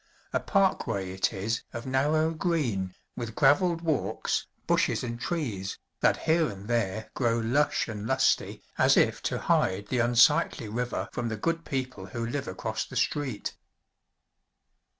A 0.33 0.39
parkway 0.39 1.11
it 1.11 1.31
is 1.31 1.61
of 1.73 1.85
narrow 1.85 2.31
green, 2.33 2.95
with 3.15 3.35
graveled 3.35 3.81
walks, 3.81 4.47
bushes 4.65 5.03
and 5.03 5.19
trees, 5.21 5.77
that 5.99 6.17
here 6.23 6.49
and 6.49 6.67
there 6.67 7.11
grow 7.13 7.37
lush 7.37 7.87
and 7.87 8.07
lusty 8.07 8.63
as 8.79 8.97
if 8.97 9.21
to 9.21 9.37
hide 9.37 9.89
the 9.89 9.99
unsightly 9.99 10.67
river 10.67 11.07
from 11.11 11.29
the 11.29 11.37
good 11.37 11.65
people 11.65 12.07
who 12.07 12.25
live 12.25 12.47
across 12.47 12.83
the 12.83 12.95
street. 12.95 13.55